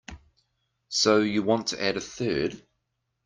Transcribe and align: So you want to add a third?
So 0.89 1.19
you 1.19 1.43
want 1.43 1.67
to 1.67 1.83
add 1.83 1.95
a 1.95 2.01
third? 2.01 2.65